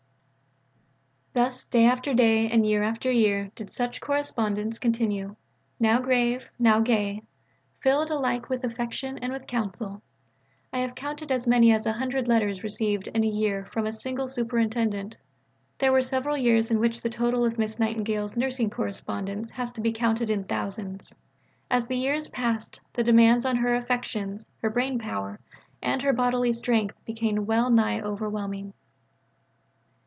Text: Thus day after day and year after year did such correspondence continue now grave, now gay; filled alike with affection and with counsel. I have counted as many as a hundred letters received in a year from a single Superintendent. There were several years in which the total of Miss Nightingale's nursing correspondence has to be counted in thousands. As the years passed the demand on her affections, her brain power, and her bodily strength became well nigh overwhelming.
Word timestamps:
Thus 1.33 1.63
day 1.63 1.85
after 1.85 2.13
day 2.13 2.49
and 2.51 2.67
year 2.67 2.83
after 2.83 3.09
year 3.09 3.51
did 3.55 3.71
such 3.71 4.01
correspondence 4.01 4.79
continue 4.79 5.37
now 5.79 6.01
grave, 6.01 6.49
now 6.59 6.81
gay; 6.81 7.23
filled 7.79 8.11
alike 8.11 8.49
with 8.49 8.65
affection 8.65 9.17
and 9.19 9.31
with 9.31 9.47
counsel. 9.47 10.01
I 10.73 10.79
have 10.79 10.93
counted 10.93 11.31
as 11.31 11.47
many 11.47 11.71
as 11.71 11.85
a 11.85 11.93
hundred 11.93 12.27
letters 12.27 12.63
received 12.65 13.07
in 13.07 13.23
a 13.23 13.27
year 13.27 13.63
from 13.71 13.85
a 13.87 13.93
single 13.93 14.27
Superintendent. 14.27 15.15
There 15.77 15.93
were 15.93 16.01
several 16.01 16.35
years 16.35 16.69
in 16.69 16.79
which 16.81 17.01
the 17.01 17.09
total 17.09 17.45
of 17.45 17.57
Miss 17.57 17.79
Nightingale's 17.79 18.35
nursing 18.35 18.69
correspondence 18.69 19.51
has 19.51 19.71
to 19.71 19.79
be 19.81 19.93
counted 19.93 20.29
in 20.29 20.43
thousands. 20.43 21.15
As 21.69 21.85
the 21.85 21.95
years 21.97 22.27
passed 22.27 22.81
the 22.91 23.05
demand 23.05 23.45
on 23.45 23.55
her 23.55 23.73
affections, 23.73 24.49
her 24.61 24.69
brain 24.69 24.99
power, 24.99 25.39
and 25.81 26.01
her 26.01 26.11
bodily 26.11 26.51
strength 26.51 26.97
became 27.05 27.45
well 27.45 27.69
nigh 27.69 28.01
overwhelming. 28.01 28.73